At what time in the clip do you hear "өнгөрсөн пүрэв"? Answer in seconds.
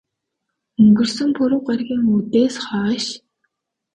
0.81-1.61